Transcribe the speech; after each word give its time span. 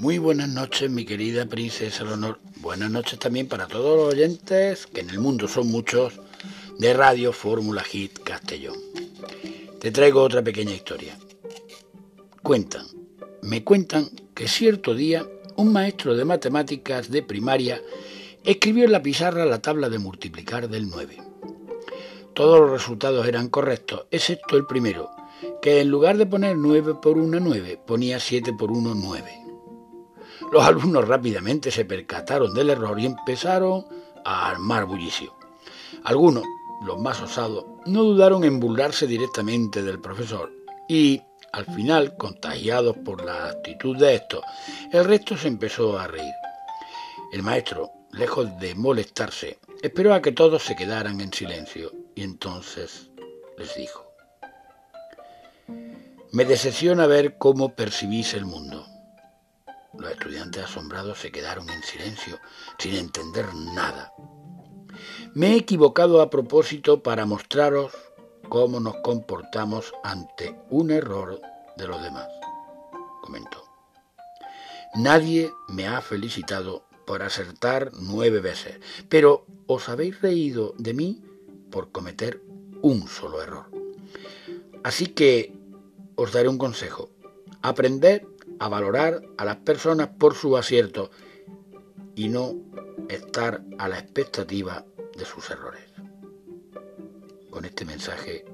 Muy 0.00 0.16
buenas 0.16 0.48
noches, 0.48 0.90
mi 0.90 1.04
querida 1.04 1.44
princesa 1.44 2.04
Leonor. 2.04 2.38
Buenas 2.62 2.90
noches 2.90 3.18
también 3.18 3.48
para 3.48 3.66
todos 3.66 3.98
los 3.98 4.14
oyentes, 4.14 4.86
que 4.86 5.02
en 5.02 5.10
el 5.10 5.18
mundo 5.18 5.46
son 5.46 5.70
muchos, 5.70 6.14
de 6.78 6.94
Radio 6.94 7.34
Fórmula 7.34 7.84
Hit 7.84 8.20
Castellón. 8.20 8.78
Te 9.78 9.90
traigo 9.90 10.22
otra 10.22 10.42
pequeña 10.42 10.72
historia. 10.72 11.18
Cuentan, 12.42 12.86
me 13.42 13.62
cuentan 13.62 14.08
que 14.32 14.48
cierto 14.48 14.94
día 14.94 15.26
un 15.56 15.70
maestro 15.70 16.16
de 16.16 16.24
matemáticas 16.24 17.10
de 17.10 17.22
primaria 17.22 17.82
escribió 18.42 18.86
en 18.86 18.92
la 18.92 19.02
pizarra 19.02 19.44
la 19.44 19.60
tabla 19.60 19.90
de 19.90 19.98
multiplicar 19.98 20.70
del 20.70 20.88
9. 20.88 21.18
Todos 22.32 22.58
los 22.58 22.70
resultados 22.70 23.28
eran 23.28 23.50
correctos, 23.50 24.06
excepto 24.10 24.56
el 24.56 24.64
primero, 24.64 25.10
que 25.60 25.82
en 25.82 25.90
lugar 25.90 26.16
de 26.16 26.24
poner 26.24 26.56
9 26.56 26.94
por 27.02 27.18
1, 27.18 27.38
9, 27.38 27.82
ponía 27.86 28.18
7 28.18 28.54
por 28.54 28.70
1, 28.72 28.94
9. 28.94 29.49
Los 30.52 30.64
alumnos 30.64 31.06
rápidamente 31.06 31.70
se 31.70 31.84
percataron 31.84 32.52
del 32.52 32.70
error 32.70 32.98
y 32.98 33.06
empezaron 33.06 33.86
a 34.24 34.50
armar 34.50 34.84
bullicio. 34.84 35.34
Algunos, 36.02 36.42
los 36.84 36.98
más 36.98 37.20
osados, 37.22 37.64
no 37.86 38.02
dudaron 38.02 38.42
en 38.42 38.58
burlarse 38.58 39.06
directamente 39.06 39.82
del 39.82 40.00
profesor 40.00 40.50
y, 40.88 41.22
al 41.52 41.66
final, 41.66 42.16
contagiados 42.16 42.96
por 43.04 43.24
la 43.24 43.46
actitud 43.46 43.96
de 43.96 44.16
estos, 44.16 44.42
el 44.92 45.04
resto 45.04 45.36
se 45.36 45.46
empezó 45.46 45.96
a 45.96 46.08
reír. 46.08 46.34
El 47.32 47.44
maestro, 47.44 47.92
lejos 48.10 48.48
de 48.58 48.74
molestarse, 48.74 49.60
esperó 49.82 50.14
a 50.14 50.20
que 50.20 50.32
todos 50.32 50.64
se 50.64 50.74
quedaran 50.74 51.20
en 51.20 51.32
silencio 51.32 51.92
y 52.16 52.24
entonces 52.24 53.10
les 53.56 53.76
dijo, 53.76 54.04
me 56.32 56.44
decepciona 56.44 57.06
ver 57.06 57.38
cómo 57.38 57.74
percibís 57.76 58.34
el 58.34 58.46
mundo. 58.46 58.89
Asombrados 60.38 61.18
se 61.18 61.32
quedaron 61.32 61.68
en 61.70 61.82
silencio, 61.82 62.38
sin 62.78 62.94
entender 62.94 63.52
nada. 63.54 64.12
Me 65.34 65.52
he 65.52 65.56
equivocado 65.56 66.20
a 66.20 66.30
propósito 66.30 67.02
para 67.02 67.26
mostraros 67.26 67.92
cómo 68.48 68.80
nos 68.80 68.96
comportamos 69.02 69.92
ante 70.02 70.56
un 70.70 70.90
error 70.90 71.40
de 71.76 71.86
los 71.86 72.02
demás, 72.02 72.28
comentó. 73.22 73.64
Nadie 74.94 75.52
me 75.68 75.86
ha 75.86 76.00
felicitado 76.00 76.84
por 77.06 77.22
acertar 77.22 77.90
nueve 77.94 78.40
veces, 78.40 78.80
pero 79.08 79.46
os 79.66 79.88
habéis 79.88 80.20
reído 80.20 80.74
de 80.78 80.94
mí 80.94 81.22
por 81.70 81.90
cometer 81.90 82.42
un 82.82 83.08
solo 83.08 83.42
error. 83.42 83.70
Así 84.82 85.06
que 85.06 85.52
os 86.16 86.32
daré 86.32 86.48
un 86.48 86.58
consejo. 86.58 87.10
Aprended 87.62 88.22
a 88.60 88.68
valorar 88.68 89.22
a 89.38 89.44
las 89.46 89.56
personas 89.56 90.08
por 90.18 90.34
su 90.34 90.56
acierto 90.56 91.10
y 92.14 92.28
no 92.28 92.54
estar 93.08 93.64
a 93.78 93.88
la 93.88 93.98
expectativa 93.98 94.84
de 95.16 95.24
sus 95.24 95.50
errores. 95.50 95.82
Con 97.48 97.64
este 97.64 97.86
mensaje, 97.86 98.44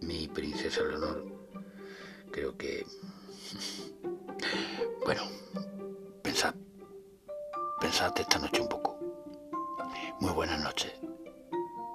mi 0.00 0.26
princesa 0.28 0.82
Leonor, 0.82 1.24
creo 2.32 2.56
que... 2.56 2.84
Bueno, 5.04 5.22
pensad, 6.20 6.52
pensad 7.80 8.12
esta 8.18 8.40
noche 8.40 8.60
un 8.60 8.68
poco. 8.68 8.98
Muy 10.20 10.32
buenas 10.32 10.60
noches, 10.60 10.92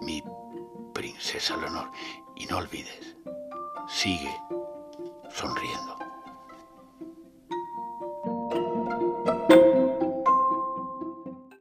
mi 0.00 0.22
princesa 0.94 1.54
Leonor, 1.58 1.90
y 2.34 2.46
no 2.46 2.56
olvides, 2.56 3.14
sigue 3.88 4.34
sonriendo. 5.34 6.03